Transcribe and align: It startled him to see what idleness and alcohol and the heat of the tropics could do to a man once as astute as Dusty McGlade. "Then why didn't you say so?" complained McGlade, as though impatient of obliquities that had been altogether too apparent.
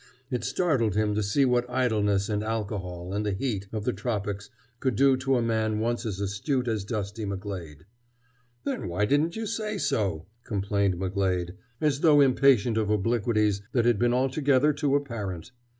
It 0.31 0.43
startled 0.43 0.95
him 0.95 1.13
to 1.13 1.21
see 1.21 1.45
what 1.45 1.69
idleness 1.69 2.27
and 2.27 2.43
alcohol 2.43 3.13
and 3.13 3.23
the 3.23 3.33
heat 3.33 3.67
of 3.71 3.83
the 3.83 3.93
tropics 3.93 4.49
could 4.79 4.95
do 4.95 5.15
to 5.17 5.35
a 5.37 5.43
man 5.43 5.79
once 5.79 6.07
as 6.07 6.19
astute 6.19 6.67
as 6.67 6.83
Dusty 6.83 7.23
McGlade. 7.23 7.83
"Then 8.63 8.87
why 8.87 9.05
didn't 9.05 9.35
you 9.35 9.45
say 9.45 9.77
so?" 9.77 10.25
complained 10.43 10.95
McGlade, 10.95 11.51
as 11.79 11.99
though 11.99 12.19
impatient 12.19 12.77
of 12.77 12.89
obliquities 12.89 13.61
that 13.73 13.85
had 13.85 13.99
been 13.99 14.11
altogether 14.11 14.73
too 14.73 14.95
apparent. 14.95 15.51